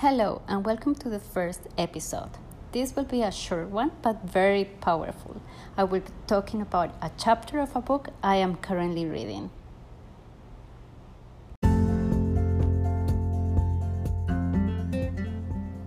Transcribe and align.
Hello, 0.00 0.42
and 0.46 0.64
welcome 0.64 0.94
to 0.94 1.08
the 1.08 1.18
first 1.18 1.62
episode. 1.76 2.30
This 2.70 2.94
will 2.94 3.02
be 3.02 3.22
a 3.22 3.32
short 3.32 3.70
one, 3.70 3.90
but 4.00 4.22
very 4.22 4.64
powerful. 4.64 5.42
I 5.76 5.82
will 5.82 5.98
be 5.98 6.12
talking 6.28 6.62
about 6.62 6.94
a 7.02 7.10
chapter 7.18 7.58
of 7.58 7.74
a 7.74 7.80
book 7.80 8.10
I 8.22 8.36
am 8.36 8.54
currently 8.58 9.06
reading. 9.06 9.50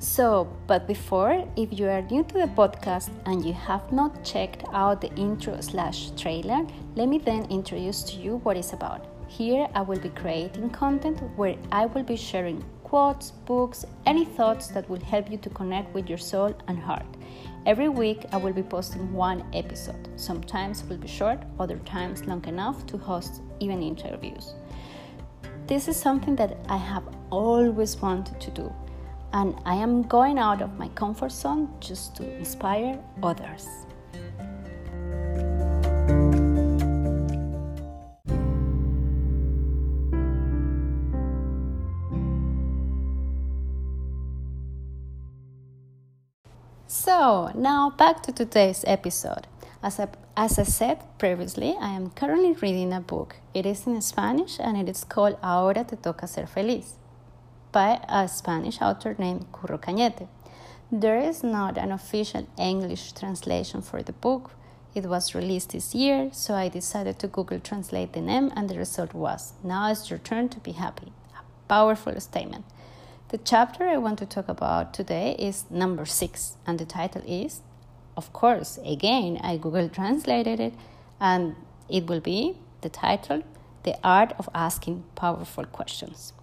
So, 0.00 0.48
but 0.66 0.88
before, 0.88 1.46
if 1.54 1.78
you 1.78 1.86
are 1.88 2.02
new 2.02 2.24
to 2.24 2.34
the 2.34 2.50
podcast 2.56 3.10
and 3.24 3.44
you 3.46 3.52
have 3.52 3.92
not 3.92 4.24
checked 4.24 4.64
out 4.72 5.00
the 5.00 5.14
intro 5.14 5.60
slash 5.60 6.10
trailer, 6.16 6.66
let 6.96 7.06
me 7.06 7.18
then 7.18 7.44
introduce 7.50 8.02
to 8.10 8.16
you 8.16 8.38
what 8.38 8.56
it's 8.56 8.72
about. 8.72 9.06
Here, 9.28 9.68
I 9.76 9.82
will 9.82 10.00
be 10.00 10.08
creating 10.08 10.70
content 10.70 11.22
where 11.36 11.54
I 11.70 11.86
will 11.86 12.02
be 12.02 12.16
sharing 12.16 12.64
quotes, 12.92 13.30
books, 13.46 13.86
any 14.04 14.26
thoughts 14.26 14.66
that 14.66 14.86
will 14.90 15.00
help 15.00 15.30
you 15.30 15.38
to 15.38 15.48
connect 15.48 15.94
with 15.94 16.10
your 16.10 16.18
soul 16.18 16.54
and 16.68 16.78
heart. 16.78 17.06
Every 17.64 17.88
week, 17.88 18.26
I 18.32 18.36
will 18.36 18.52
be 18.52 18.62
posting 18.62 19.14
one 19.14 19.42
episode. 19.54 20.10
Sometimes 20.16 20.84
will 20.84 20.98
be 20.98 21.08
short, 21.08 21.38
other 21.58 21.78
times 21.86 22.26
long 22.26 22.44
enough 22.44 22.84
to 22.88 22.98
host 22.98 23.40
even 23.60 23.82
interviews. 23.82 24.52
This 25.66 25.88
is 25.88 25.96
something 25.96 26.36
that 26.36 26.58
I 26.68 26.76
have 26.76 27.04
always 27.30 27.96
wanted 27.96 28.38
to 28.42 28.50
do, 28.50 28.70
and 29.32 29.54
I 29.64 29.76
am 29.76 30.02
going 30.02 30.38
out 30.38 30.60
of 30.60 30.78
my 30.78 30.88
comfort 30.88 31.32
zone 31.32 31.70
just 31.80 32.14
to 32.16 32.30
inspire 32.36 32.98
others. 33.22 33.66
So, 47.22 47.52
now 47.54 47.90
back 47.90 48.24
to 48.24 48.32
today's 48.32 48.84
episode. 48.84 49.46
As 49.80 50.00
I, 50.00 50.08
as 50.36 50.58
I 50.58 50.64
said 50.64 50.98
previously, 51.18 51.76
I 51.80 51.90
am 51.90 52.10
currently 52.10 52.54
reading 52.54 52.92
a 52.92 53.00
book. 53.00 53.36
It 53.54 53.64
is 53.64 53.86
in 53.86 54.02
Spanish 54.02 54.58
and 54.58 54.76
it 54.76 54.88
is 54.88 55.04
called 55.04 55.36
Ahora 55.40 55.84
te 55.84 55.94
toca 55.94 56.26
ser 56.26 56.46
feliz 56.48 56.96
by 57.70 58.00
a 58.08 58.26
Spanish 58.26 58.82
author 58.82 59.14
named 59.20 59.52
Curro 59.52 59.78
Cañete. 59.78 60.26
There 60.90 61.20
is 61.20 61.44
not 61.44 61.78
an 61.78 61.92
official 61.92 62.48
English 62.58 63.12
translation 63.12 63.82
for 63.82 64.02
the 64.02 64.14
book. 64.14 64.50
It 64.92 65.06
was 65.06 65.32
released 65.32 65.70
this 65.70 65.94
year, 65.94 66.30
so 66.32 66.54
I 66.54 66.68
decided 66.68 67.20
to 67.20 67.28
Google 67.28 67.60
translate 67.60 68.14
the 68.14 68.20
name, 68.20 68.50
and 68.56 68.68
the 68.68 68.78
result 68.78 69.14
was 69.14 69.52
Now 69.62 69.92
it's 69.92 70.10
your 70.10 70.18
turn 70.18 70.48
to 70.48 70.58
be 70.58 70.72
happy. 70.72 71.12
A 71.38 71.68
powerful 71.68 72.18
statement. 72.18 72.64
The 73.32 73.38
chapter 73.38 73.88
I 73.88 73.96
want 73.96 74.18
to 74.18 74.26
talk 74.26 74.46
about 74.46 74.92
today 74.92 75.34
is 75.38 75.64
number 75.70 76.04
six, 76.04 76.58
and 76.66 76.78
the 76.78 76.84
title 76.84 77.22
is, 77.26 77.62
of 78.14 78.30
course, 78.34 78.78
again, 78.84 79.40
I 79.42 79.56
Google 79.56 79.88
translated 79.88 80.60
it, 80.60 80.74
and 81.18 81.56
it 81.88 82.06
will 82.08 82.20
be 82.20 82.58
the 82.82 82.90
title 82.90 83.42
The 83.84 83.96
Art 84.04 84.34
of 84.38 84.50
Asking 84.54 85.04
Powerful 85.14 85.64
Questions. 85.64 86.34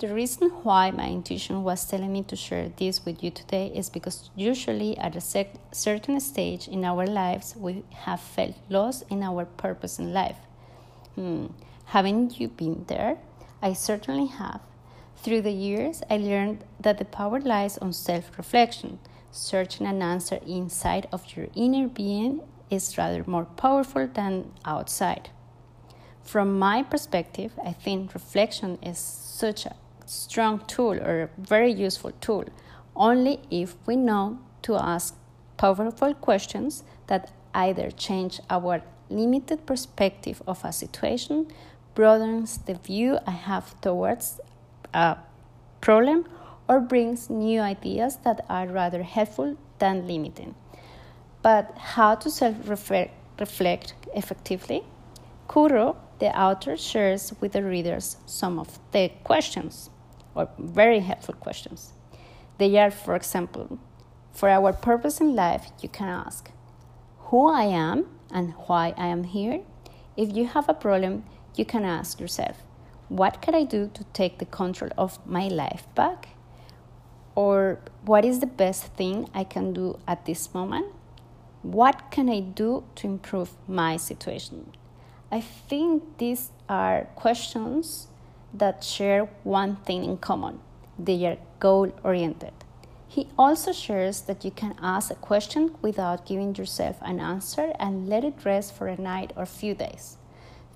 The 0.00 0.12
reason 0.12 0.50
why 0.64 0.90
my 0.90 1.06
intuition 1.08 1.62
was 1.62 1.86
telling 1.86 2.12
me 2.12 2.24
to 2.24 2.34
share 2.34 2.68
this 2.68 3.04
with 3.04 3.22
you 3.22 3.30
today 3.30 3.68
is 3.72 3.88
because 3.88 4.30
usually 4.34 4.98
at 4.98 5.14
a 5.14 5.46
certain 5.70 6.18
stage 6.18 6.66
in 6.66 6.84
our 6.84 7.06
lives 7.06 7.54
we 7.56 7.84
have 8.06 8.18
felt 8.18 8.56
lost 8.68 9.04
in 9.08 9.22
our 9.22 9.44
purpose 9.44 10.00
in 10.00 10.12
life. 10.12 10.38
Hmm. 11.14 11.46
Haven't 11.84 12.40
you 12.40 12.48
been 12.48 12.86
there? 12.88 13.18
I 13.62 13.72
certainly 13.72 14.26
have. 14.26 14.60
Through 15.24 15.40
the 15.40 15.52
years, 15.52 16.02
I 16.10 16.18
learned 16.18 16.64
that 16.78 16.98
the 16.98 17.06
power 17.06 17.40
lies 17.40 17.78
on 17.78 17.94
self 17.94 18.36
reflection. 18.36 18.98
Searching 19.30 19.86
an 19.86 20.02
answer 20.02 20.38
inside 20.46 21.08
of 21.10 21.34
your 21.34 21.46
inner 21.54 21.88
being 21.88 22.42
is 22.68 22.98
rather 22.98 23.24
more 23.26 23.46
powerful 23.46 24.06
than 24.06 24.52
outside. 24.66 25.30
From 26.22 26.58
my 26.58 26.82
perspective, 26.82 27.52
I 27.64 27.72
think 27.72 28.12
reflection 28.12 28.78
is 28.82 28.98
such 28.98 29.64
a 29.64 29.76
strong 30.04 30.60
tool 30.66 31.00
or 31.00 31.22
a 31.22 31.30
very 31.40 31.72
useful 31.72 32.12
tool 32.20 32.44
only 32.94 33.40
if 33.50 33.76
we 33.86 33.96
know 33.96 34.38
to 34.60 34.76
ask 34.76 35.16
powerful 35.56 36.12
questions 36.12 36.84
that 37.06 37.32
either 37.54 37.90
change 37.90 38.40
our 38.50 38.82
limited 39.08 39.64
perspective 39.64 40.42
of 40.46 40.62
a 40.66 40.72
situation, 40.72 41.46
broadens 41.94 42.58
the 42.58 42.74
view 42.74 43.18
I 43.26 43.30
have 43.30 43.80
towards 43.80 44.38
a 44.94 45.18
problem 45.80 46.26
or 46.68 46.80
brings 46.80 47.28
new 47.28 47.60
ideas 47.60 48.16
that 48.24 48.44
are 48.48 48.66
rather 48.66 49.02
helpful 49.02 49.56
than 49.78 50.06
limiting. 50.06 50.54
But 51.42 51.76
how 51.76 52.14
to 52.14 52.30
self 52.30 52.56
reflect 52.68 53.94
effectively? 54.14 54.82
Curro, 55.48 55.96
the 56.20 56.38
author, 56.38 56.76
shares 56.76 57.34
with 57.40 57.52
the 57.52 57.62
readers 57.62 58.16
some 58.24 58.58
of 58.58 58.78
the 58.92 59.10
questions, 59.24 59.90
or 60.34 60.48
very 60.58 61.00
helpful 61.00 61.34
questions. 61.34 61.92
They 62.56 62.78
are, 62.78 62.90
for 62.90 63.14
example, 63.14 63.78
for 64.32 64.48
our 64.48 64.72
purpose 64.72 65.20
in 65.20 65.36
life, 65.36 65.66
you 65.80 65.88
can 65.88 66.08
ask 66.08 66.50
who 67.18 67.48
I 67.48 67.64
am 67.64 68.06
and 68.32 68.54
why 68.66 68.94
I 68.96 69.06
am 69.06 69.24
here. 69.24 69.60
If 70.16 70.34
you 70.34 70.46
have 70.46 70.68
a 70.68 70.74
problem, 70.74 71.24
you 71.56 71.64
can 71.64 71.84
ask 71.84 72.20
yourself, 72.20 72.56
what 73.08 73.42
can 73.42 73.54
I 73.54 73.64
do 73.64 73.90
to 73.94 74.04
take 74.12 74.38
the 74.38 74.44
control 74.44 74.90
of 74.96 75.24
my 75.26 75.48
life 75.48 75.86
back? 75.94 76.28
Or 77.34 77.80
what 78.04 78.24
is 78.24 78.40
the 78.40 78.46
best 78.46 78.86
thing 78.94 79.28
I 79.34 79.44
can 79.44 79.72
do 79.72 79.98
at 80.06 80.24
this 80.24 80.54
moment? 80.54 80.86
What 81.62 82.10
can 82.10 82.28
I 82.28 82.40
do 82.40 82.84
to 82.96 83.06
improve 83.06 83.50
my 83.66 83.96
situation? 83.96 84.72
I 85.32 85.40
think 85.40 86.18
these 86.18 86.50
are 86.68 87.08
questions 87.16 88.08
that 88.52 88.84
share 88.84 89.28
one 89.42 89.76
thing 89.76 90.04
in 90.04 90.18
common 90.18 90.60
they 90.98 91.26
are 91.26 91.38
goal 91.58 91.92
oriented. 92.04 92.52
He 93.08 93.28
also 93.38 93.72
shares 93.72 94.22
that 94.22 94.44
you 94.44 94.50
can 94.50 94.74
ask 94.80 95.10
a 95.10 95.14
question 95.14 95.74
without 95.82 96.26
giving 96.26 96.54
yourself 96.54 96.96
an 97.02 97.20
answer 97.20 97.72
and 97.78 98.08
let 98.08 98.24
it 98.24 98.44
rest 98.44 98.74
for 98.74 98.86
a 98.86 99.00
night 99.00 99.32
or 99.36 99.46
few 99.46 99.74
days. 99.74 100.16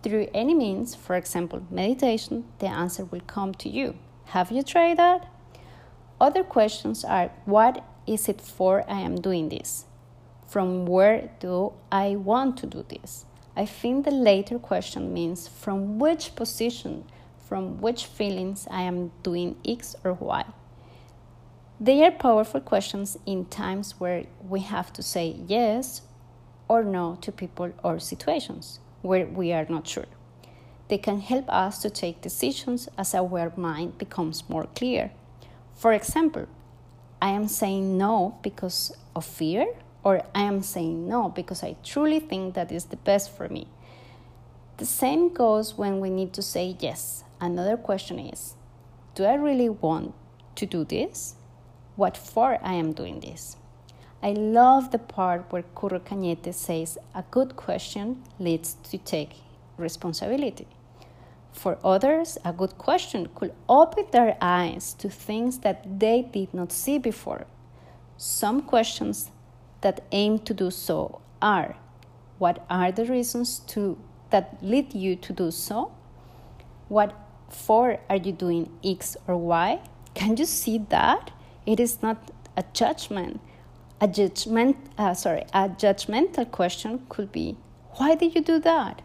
Through 0.01 0.29
any 0.33 0.55
means, 0.55 0.95
for 0.95 1.17
example, 1.17 1.67
meditation, 1.71 2.45
the 2.61 2.69
answer 2.69 3.05
will 3.05 3.21
come 3.27 3.53
to 3.55 3.69
you. 3.69 3.97
Have 4.27 4.53
you 4.53 4.63
tried 4.63 4.99
that? 4.99 5.27
Other 6.21 6.45
questions 6.45 7.05
are 7.05 7.33
what 7.45 7.85
is 8.07 8.29
it 8.29 8.41
for 8.41 8.85
I 8.89 9.01
am 9.01 9.21
doing 9.21 9.49
this? 9.49 9.87
From 10.47 10.87
where 10.87 11.31
do 11.41 11.73
I 11.91 12.15
want 12.15 12.57
to 12.59 12.67
do 12.67 12.85
this? 12.89 13.25
I 13.57 13.67
think 13.67 14.05
the 14.05 14.13
later 14.13 14.59
question 14.59 15.13
means 15.13 15.49
from 15.49 15.99
which 15.99 16.37
position, 16.37 17.05
from 17.49 17.81
which 17.81 18.07
feelings 18.07 18.69
I 18.71 18.83
am 18.83 19.11
doing 19.25 19.57
X 19.67 19.97
or 20.05 20.13
Y. 20.13 20.45
They 21.81 22.05
are 22.05 22.13
powerful 22.13 22.61
questions 22.61 23.19
in 23.27 23.47
times 23.47 23.99
where 23.99 24.27
we 24.49 24.61
have 24.61 24.93
to 24.93 25.03
say 25.03 25.37
yes 25.47 26.03
or 26.69 26.85
no 26.85 27.19
to 27.23 27.33
people 27.33 27.73
or 27.83 27.99
situations 27.99 28.79
where 29.09 29.25
we 29.25 29.53
are 29.55 29.67
not 29.71 29.89
sure. 29.89 30.11
They 30.89 30.99
can 30.99 31.21
help 31.21 31.47
us 31.49 31.81
to 31.81 31.89
take 31.89 32.21
decisions 32.21 32.89
as 32.99 33.15
our 33.15 33.53
mind 33.57 33.97
becomes 33.97 34.49
more 34.51 34.67
clear. 34.77 35.13
For 35.75 35.93
example, 35.95 36.47
I 37.21 37.31
am 37.31 37.49
saying 37.49 37.97
no 37.97 38.39
because 38.43 38.93
of 39.17 39.25
fear, 39.25 39.67
or 40.05 40.23
I 40.35 40.43
am 40.43 40.63
saying 40.63 41.09
no 41.09 41.31
because 41.31 41.63
I 41.63 41.77
truly 41.83 42.21
think 42.21 42.55
that 42.55 42.71
is 42.71 42.87
the 42.87 42.97
best 42.97 43.35
for 43.35 43.49
me. 43.49 43.67
The 44.77 44.87
same 44.87 45.33
goes 45.33 45.77
when 45.77 46.01
we 46.01 46.11
need 46.11 46.33
to 46.35 46.43
say 46.43 46.77
yes. 46.79 47.25
Another 47.41 47.77
question 47.77 48.19
is 48.19 48.55
Do 49.15 49.25
I 49.25 49.35
really 49.35 49.71
want 49.71 50.15
to 50.57 50.67
do 50.67 50.85
this? 50.85 51.35
What 51.97 52.17
for 52.17 52.59
I 52.63 52.75
am 52.75 52.93
doing 52.93 53.21
this? 53.21 53.57
I 54.21 54.33
love 54.33 54.91
the 54.91 54.99
part 54.99 55.45
where 55.51 55.63
Curro 55.77 56.01
Cañete 56.01 56.53
says 56.53 56.99
a 57.15 57.23
good 57.31 57.55
question 57.55 58.23
leads 58.41 58.75
to 58.91 58.99
take 58.99 59.37
responsibility. 59.77 60.67
For 61.53 61.79
others, 61.85 62.37
a 62.45 62.53
good 62.53 62.79
question 62.79 63.29
could 63.35 63.53
open 63.69 64.07
their 64.11 64.37
eyes 64.41 64.93
to 64.95 65.09
things 65.09 65.59
that 65.59 66.01
they 66.01 66.23
did 66.23 66.53
not 66.53 66.73
see 66.73 66.99
before. 66.99 67.47
Some 68.17 68.63
questions 68.63 69.31
that 69.83 70.05
aim 70.11 70.41
to 70.41 70.55
do 70.55 70.71
so 70.71 71.21
are 71.41 71.77
What 72.39 72.65
are 72.71 72.93
the 72.93 73.05
reasons 73.05 73.59
to, 73.75 73.99
that 74.31 74.59
lead 74.63 74.95
you 74.95 75.17
to 75.17 75.33
do 75.33 75.51
so? 75.51 75.91
What 76.89 77.15
for 77.49 77.99
are 78.09 78.17
you 78.17 78.33
doing 78.33 78.71
X 78.85 79.17
or 79.27 79.37
Y? 79.37 79.81
Can 80.15 80.37
you 80.37 80.45
see 80.45 80.79
that? 80.91 81.33
It 81.67 81.81
is 81.81 82.01
not 82.01 82.31
a 82.57 82.65
judgment, 82.73 83.41
a 84.01 84.09
judgment, 84.09 84.77
uh, 84.97 85.15
sorry, 85.15 85.45
a 85.53 85.69
judgmental 85.69 86.51
question 86.51 87.05
could 87.09 87.33
be, 87.33 87.57
why 87.97 88.15
did 88.15 88.35
you 88.35 88.41
do 88.41 88.59
that? 88.61 89.03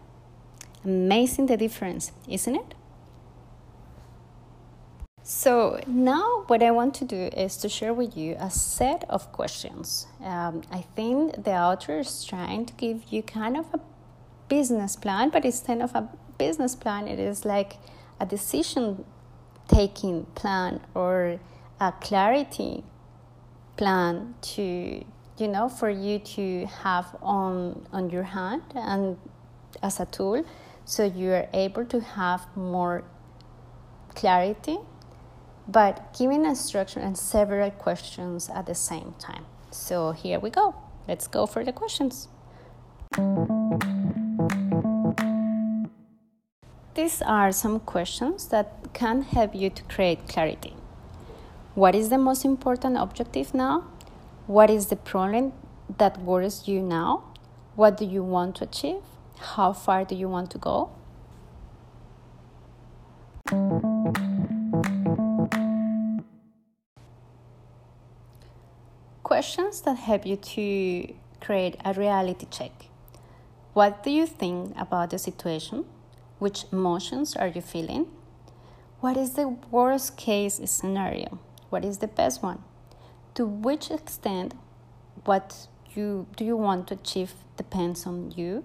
Amazing 0.86 1.48
the 1.48 1.58
difference, 1.58 2.12
isn't 2.28 2.56
it? 2.56 2.76
So, 5.26 5.80
now 5.88 6.44
what 6.48 6.62
I 6.62 6.72
want 6.72 6.94
to 6.96 7.06
do 7.06 7.16
is 7.16 7.56
to 7.58 7.70
share 7.70 7.94
with 7.94 8.18
you 8.18 8.36
a 8.38 8.50
set 8.50 9.06
of 9.10 9.32
questions. 9.32 10.06
Um, 10.22 10.64
I 10.70 10.82
think 10.96 11.46
the 11.46 11.54
author 11.54 12.00
is 12.00 12.26
trying 12.26 12.66
to 12.66 12.74
give 12.74 13.06
you 13.10 13.24
kind 13.24 13.56
of 13.56 13.66
a 13.74 13.80
business 14.50 14.98
plan, 14.98 15.30
but 15.30 15.46
instead 15.46 15.80
of 15.80 15.96
a 15.96 16.10
business 16.38 16.76
plan, 16.76 17.08
it 17.08 17.20
is 17.20 17.46
like 17.46 17.78
a 18.20 18.26
decision 18.26 19.06
taking 19.70 20.26
plan 20.36 20.82
or 20.94 21.40
a 21.80 21.94
clarity 22.02 22.84
plan 23.78 24.36
to 24.42 25.04
you 25.38 25.48
know 25.48 25.68
for 25.68 25.90
you 25.90 26.20
to 26.20 26.66
have 26.84 27.16
on 27.22 27.86
on 27.92 28.10
your 28.10 28.24
hand 28.24 28.62
and 28.76 29.18
as 29.82 30.00
a 30.00 30.06
tool 30.06 30.44
so 30.86 31.04
you 31.04 31.32
are 31.32 31.48
able 31.54 31.86
to 31.86 32.00
have 32.00 32.46
more 32.56 33.04
clarity 34.14 34.78
but 35.68 36.14
giving 36.18 36.46
instruction 36.46 37.02
and 37.02 37.18
several 37.18 37.72
questions 37.72 38.50
at 38.50 38.66
the 38.66 38.76
same 38.76 39.14
time. 39.20 39.46
So 39.72 40.12
here 40.12 40.40
we 40.40 40.50
go. 40.50 40.76
Let's 41.08 41.28
go 41.28 41.46
for 41.46 41.64
the 41.64 41.72
questions. 41.72 42.28
These 46.96 47.22
are 47.24 47.52
some 47.52 47.80
questions 47.80 48.48
that 48.48 48.94
can 48.94 49.24
help 49.24 49.56
you 49.56 49.70
to 49.70 49.84
create 49.84 50.28
clarity 50.28 50.76
what 51.76 51.96
is 51.96 52.10
the 52.10 52.18
most 52.18 52.46
important 52.46 52.98
objective 52.98 53.54
now 53.54 53.84
what 54.46 54.70
is 54.70 54.88
the 54.88 54.98
problem 54.98 55.54
that 55.98 56.20
worries 56.20 56.68
you 56.68 56.82
now? 56.82 57.24
What 57.76 57.96
do 57.96 58.04
you 58.04 58.24
want 58.24 58.58
to 58.58 58.66
achieve? 58.66 59.02
How 59.40 59.72
far 59.72 60.04
do 60.04 60.16
you 60.16 60.28
want 60.28 60.52
to 60.52 60.58
go? 60.58 60.90
Questions 69.24 69.80
that 69.82 69.96
help 69.96 70.26
you 70.26 70.36
to 70.36 71.14
create 71.40 71.78
a 71.86 71.94
reality 71.94 72.46
check. 72.52 72.90
What 73.72 74.04
do 74.04 74.12
you 74.12 74.28
think 74.28 74.74
about 74.78 75.12
the 75.12 75.18
situation? 75.18 75.86
Which 76.40 76.66
emotions 76.74 77.34
are 77.38 77.48
you 77.48 77.62
feeling? 77.62 78.08
What 79.00 79.16
is 79.16 79.36
the 79.36 79.48
worst 79.72 80.18
case 80.18 80.60
scenario? 80.66 81.40
What 81.74 81.84
is 81.84 81.98
the 81.98 82.08
best 82.08 82.44
one? 82.44 82.64
to 83.36 83.46
which 83.48 83.90
extent 83.90 84.54
what 85.26 85.68
you 85.96 86.28
do 86.36 86.46
you 86.46 86.56
want 86.56 86.88
to 86.88 86.94
achieve 86.94 87.34
depends 87.58 88.06
on 88.06 88.32
you? 88.32 88.64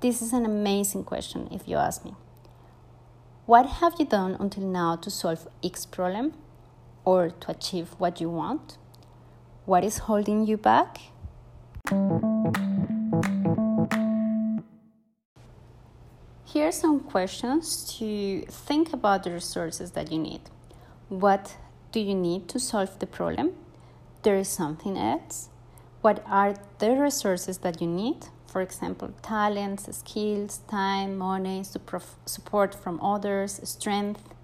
This 0.00 0.20
is 0.20 0.32
an 0.32 0.44
amazing 0.44 1.04
question 1.04 1.48
if 1.52 1.68
you 1.68 1.76
ask 1.76 2.04
me. 2.04 2.14
What 3.46 3.66
have 3.80 3.94
you 3.98 4.04
done 4.04 4.36
until 4.40 4.64
now 4.64 4.96
to 4.96 5.10
solve 5.10 5.46
x 5.62 5.86
problem 5.86 6.34
or 7.04 7.30
to 7.30 7.50
achieve 7.50 7.94
what 7.98 8.20
you 8.20 8.30
want? 8.30 8.78
What 9.64 9.84
is 9.84 9.98
holding 9.98 10.46
you 10.46 10.56
back? 10.56 10.98
Here 16.44 16.66
are 16.66 16.72
some 16.72 17.00
questions 17.00 17.96
to 17.98 18.42
think 18.42 18.92
about 18.92 19.22
the 19.22 19.30
resources 19.30 19.92
that 19.92 20.10
you 20.12 20.18
need. 20.18 20.42
What 21.08 21.56
do 21.92 22.00
you 22.00 22.14
need 22.14 22.48
to 22.48 22.58
solve 22.58 22.98
the 22.98 23.06
problem? 23.06 23.52
There 24.22 24.36
is 24.36 24.48
something 24.48 24.96
else. 24.96 25.50
What 26.00 26.24
are 26.26 26.54
the 26.78 26.96
resources 26.96 27.58
that 27.58 27.80
you 27.80 27.86
need? 27.86 28.26
For 28.46 28.60
example, 28.60 29.12
talents, 29.22 29.94
skills, 29.96 30.60
time, 30.68 31.16
money, 31.16 31.64
support 31.64 32.74
from 32.74 33.00
others, 33.00 33.60
strength. 33.64 34.34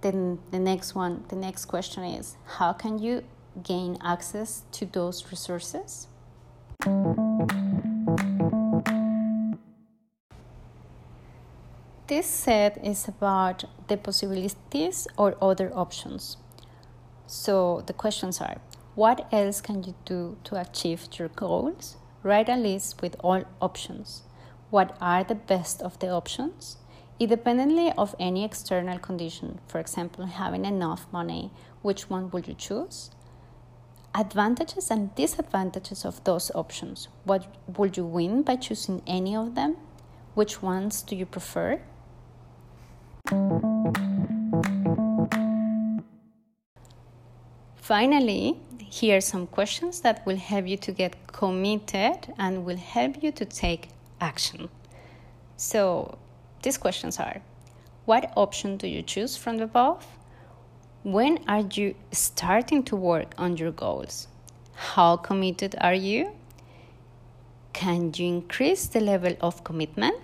Then 0.00 0.38
the 0.50 0.58
next 0.58 0.94
one, 0.94 1.24
the 1.28 1.36
next 1.36 1.66
question 1.66 2.04
is 2.04 2.36
how 2.58 2.72
can 2.72 2.98
you 2.98 3.24
gain 3.62 3.98
access 4.02 4.62
to 4.72 4.86
those 4.86 5.24
resources? 5.30 6.06
Set 12.28 12.84
is 12.84 13.08
about 13.08 13.64
the 13.88 13.96
possibilities 13.96 15.08
or 15.16 15.36
other 15.42 15.70
options. 15.74 16.36
So 17.26 17.82
the 17.86 17.92
questions 17.92 18.40
are 18.40 18.58
what 18.94 19.28
else 19.32 19.60
can 19.60 19.84
you 19.84 19.94
do 20.04 20.36
to 20.44 20.60
achieve 20.60 21.06
your 21.18 21.28
goals? 21.28 21.96
Write 22.22 22.48
a 22.48 22.56
list 22.56 23.00
with 23.00 23.14
all 23.20 23.44
options. 23.60 24.22
What 24.70 24.96
are 25.00 25.22
the 25.22 25.36
best 25.36 25.82
of 25.82 25.98
the 26.00 26.08
options? 26.10 26.78
Independently 27.20 27.92
of 27.96 28.14
any 28.18 28.44
external 28.44 28.98
condition, 28.98 29.60
for 29.66 29.78
example, 29.78 30.26
having 30.26 30.64
enough 30.64 31.06
money, 31.12 31.50
which 31.82 32.10
one 32.10 32.30
would 32.30 32.48
you 32.48 32.54
choose? 32.54 33.10
Advantages 34.14 34.90
and 34.90 35.14
disadvantages 35.14 36.04
of 36.04 36.22
those 36.24 36.50
options. 36.54 37.08
What 37.24 37.46
would 37.76 37.96
you 37.96 38.04
win 38.04 38.42
by 38.42 38.56
choosing 38.56 39.02
any 39.06 39.36
of 39.36 39.54
them? 39.54 39.76
Which 40.34 40.60
ones 40.60 41.02
do 41.02 41.14
you 41.14 41.26
prefer? 41.26 41.80
Finally, 47.88 48.58
here 48.78 49.18
are 49.18 49.20
some 49.20 49.46
questions 49.46 50.00
that 50.00 50.24
will 50.24 50.36
help 50.36 50.66
you 50.66 50.76
to 50.78 50.92
get 50.92 51.14
committed 51.26 52.32
and 52.38 52.64
will 52.64 52.76
help 52.76 53.22
you 53.22 53.30
to 53.30 53.44
take 53.44 53.88
action. 54.20 54.70
So, 55.56 56.16
these 56.62 56.78
questions 56.78 57.18
are 57.18 57.42
What 58.06 58.32
option 58.34 58.78
do 58.78 58.86
you 58.86 59.02
choose 59.02 59.36
from 59.36 59.58
the 59.58 59.64
above? 59.64 60.06
When 61.02 61.38
are 61.48 61.64
you 61.72 61.94
starting 62.12 62.82
to 62.84 62.96
work 62.96 63.34
on 63.36 63.58
your 63.58 63.72
goals? 63.72 64.28
How 64.74 65.16
committed 65.16 65.74
are 65.82 65.94
you? 65.94 66.32
Can 67.74 68.12
you 68.16 68.26
increase 68.26 68.86
the 68.86 69.00
level 69.00 69.34
of 69.42 69.64
commitment? 69.64 70.16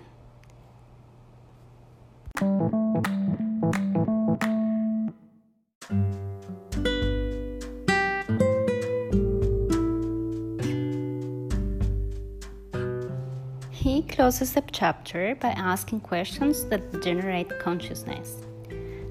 Closes 14.25 14.53
the 14.53 14.63
chapter 14.71 15.35
by 15.35 15.49
asking 15.49 15.99
questions 15.99 16.65
that 16.65 16.81
generate 17.03 17.47
consciousness. 17.59 18.41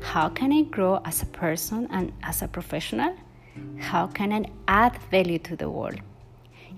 How 0.03 0.29
can 0.29 0.53
I 0.53 0.63
grow 0.63 1.01
as 1.05 1.23
a 1.23 1.27
person 1.27 1.87
and 1.93 2.13
as 2.25 2.43
a 2.43 2.49
professional? 2.49 3.15
How 3.79 4.09
can 4.09 4.33
I 4.33 4.45
add 4.67 4.99
value 5.13 5.39
to 5.39 5.55
the 5.55 5.71
world? 5.71 6.01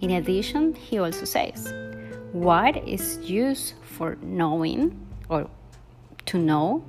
In 0.02 0.10
addition, 0.10 0.74
he 0.74 0.98
also 0.98 1.24
says, 1.24 1.72
What 2.32 2.76
is 2.86 3.16
use 3.22 3.72
for 3.80 4.18
knowing 4.20 4.94
or 5.30 5.48
to 6.26 6.36
know? 6.36 6.84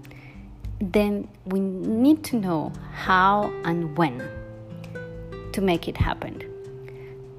Then 0.82 1.30
we 1.46 1.62
need 1.62 2.26
to 2.26 2.36
know 2.36 2.74
how 2.92 3.54
and 3.64 3.98
when 3.98 4.22
to 5.54 5.62
make 5.62 5.88
it 5.88 5.96
happen. 5.96 6.44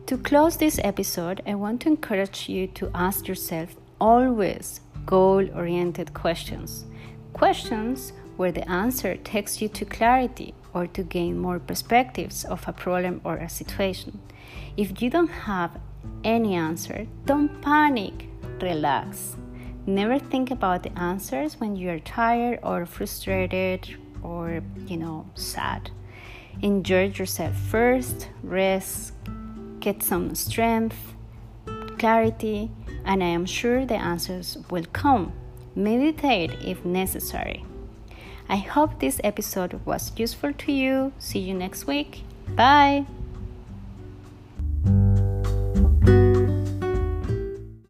To 0.06 0.16
close 0.16 0.56
this 0.56 0.80
episode, 0.82 1.42
I 1.46 1.56
want 1.56 1.82
to 1.82 1.88
encourage 1.88 2.48
you 2.48 2.68
to 2.68 2.90
ask 2.94 3.28
yourself 3.28 3.76
always 4.00 4.80
goal 5.06 5.48
oriented 5.54 6.14
questions. 6.14 6.84
Questions 7.32 8.12
where 8.36 8.52
the 8.52 8.68
answer 8.70 9.16
takes 9.16 9.60
you 9.60 9.68
to 9.68 9.84
clarity 9.84 10.54
or 10.72 10.86
to 10.86 11.02
gain 11.02 11.38
more 11.38 11.58
perspectives 11.58 12.44
of 12.44 12.66
a 12.68 12.72
problem 12.72 13.20
or 13.24 13.36
a 13.36 13.48
situation. 13.48 14.20
If 14.76 15.02
you 15.02 15.10
don't 15.10 15.30
have 15.30 15.72
any 16.22 16.54
answer, 16.54 17.06
don't 17.24 17.60
panic, 17.60 18.28
relax. 18.60 19.36
Never 19.86 20.18
think 20.18 20.50
about 20.50 20.82
the 20.82 20.96
answers 20.98 21.58
when 21.58 21.74
you 21.74 21.90
are 21.90 21.98
tired 21.98 22.60
or 22.62 22.86
frustrated 22.86 23.96
or, 24.22 24.62
you 24.86 24.96
know, 24.96 25.26
sad. 25.34 25.90
Enjoy 26.60 27.06
yourself 27.08 27.56
first, 27.56 28.28
rest, 28.42 29.12
get 29.80 30.02
some 30.02 30.34
strength, 30.34 31.14
clarity, 31.98 32.70
and 33.08 33.24
I 33.24 33.28
am 33.28 33.46
sure 33.46 33.84
the 33.84 33.96
answers 33.96 34.58
will 34.70 34.84
come. 34.92 35.32
Meditate 35.74 36.52
if 36.62 36.84
necessary. 36.84 37.64
I 38.48 38.56
hope 38.56 39.00
this 39.00 39.20
episode 39.24 39.80
was 39.84 40.12
useful 40.16 40.52
to 40.52 40.72
you. 40.72 41.12
See 41.18 41.40
you 41.40 41.54
next 41.54 41.86
week. 41.86 42.22
Bye. 42.54 43.06